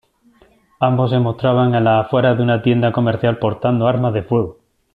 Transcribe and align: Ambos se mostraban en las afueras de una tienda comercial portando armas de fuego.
Ambos 0.79 1.11
se 1.11 1.19
mostraban 1.19 1.75
en 1.75 1.83
las 1.83 2.07
afueras 2.07 2.35
de 2.35 2.41
una 2.41 2.63
tienda 2.63 2.91
comercial 2.91 3.37
portando 3.37 3.85
armas 3.87 4.15
de 4.15 4.23
fuego. 4.23 4.57